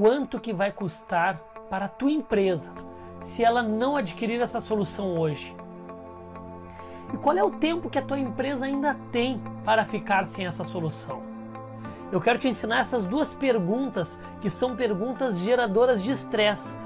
[0.00, 1.38] quanto que vai custar
[1.68, 2.72] para a tua empresa
[3.20, 5.54] se ela não adquirir essa solução hoje?
[7.12, 10.64] E qual é o tempo que a tua empresa ainda tem para ficar sem essa
[10.64, 11.22] solução?
[12.10, 16.78] Eu quero te ensinar essas duas perguntas que são perguntas geradoras de estresse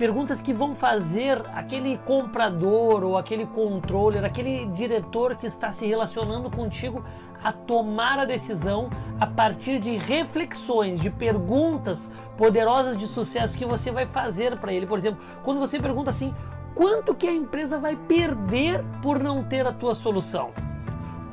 [0.00, 6.50] perguntas que vão fazer aquele comprador ou aquele controller, aquele diretor que está se relacionando
[6.50, 7.04] contigo
[7.44, 8.88] a tomar a decisão
[9.20, 14.86] a partir de reflexões, de perguntas poderosas de sucesso que você vai fazer para ele.
[14.86, 16.34] Por exemplo, quando você pergunta assim:
[16.74, 20.52] quanto que a empresa vai perder por não ter a tua solução?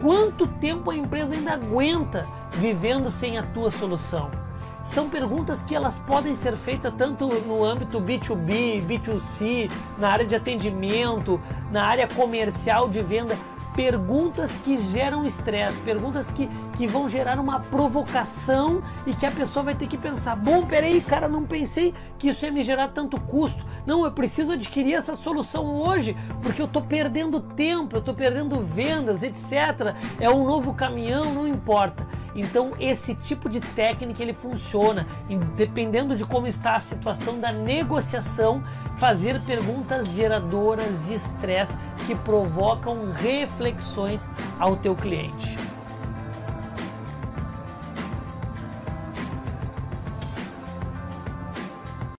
[0.02, 4.30] Quanto tempo a empresa ainda aguenta vivendo sem a tua solução?
[4.88, 10.34] são perguntas que elas podem ser feitas tanto no âmbito B2B, B2C, na área de
[10.34, 13.38] atendimento, na área comercial de venda.
[13.78, 19.62] Perguntas que geram estresse, perguntas que, que vão gerar uma provocação e que a pessoa
[19.62, 23.22] vai ter que pensar: bom, peraí, cara, não pensei que isso ia me gerar tanto
[23.22, 23.64] custo.
[23.86, 28.60] Não, eu preciso adquirir essa solução hoje porque eu estou perdendo tempo, eu estou perdendo
[28.62, 29.96] vendas, etc.
[30.20, 32.08] É um novo caminhão, não importa.
[32.38, 35.08] Então esse tipo de técnica ele funciona,
[35.56, 38.64] dependendo de como está a situação da negociação,
[39.00, 41.74] fazer perguntas geradoras de estresse
[42.06, 45.67] que provocam reflexões ao teu cliente.